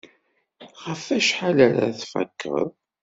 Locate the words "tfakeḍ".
1.99-2.69